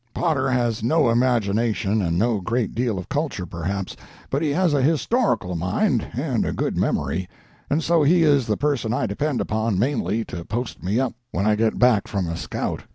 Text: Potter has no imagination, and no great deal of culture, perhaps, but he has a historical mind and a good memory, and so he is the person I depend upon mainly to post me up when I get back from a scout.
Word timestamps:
Potter 0.15 0.49
has 0.49 0.81
no 0.81 1.11
imagination, 1.11 2.01
and 2.01 2.17
no 2.17 2.39
great 2.41 2.73
deal 2.73 2.97
of 2.97 3.07
culture, 3.07 3.45
perhaps, 3.45 3.95
but 4.31 4.41
he 4.41 4.49
has 4.49 4.73
a 4.73 4.81
historical 4.81 5.55
mind 5.55 6.07
and 6.15 6.43
a 6.43 6.51
good 6.51 6.75
memory, 6.75 7.29
and 7.69 7.83
so 7.83 8.01
he 8.01 8.23
is 8.23 8.47
the 8.47 8.57
person 8.57 8.93
I 8.95 9.05
depend 9.05 9.41
upon 9.41 9.77
mainly 9.77 10.25
to 10.25 10.43
post 10.43 10.81
me 10.81 10.99
up 10.99 11.13
when 11.29 11.45
I 11.45 11.55
get 11.55 11.77
back 11.77 12.07
from 12.07 12.27
a 12.27 12.35
scout. 12.35 12.81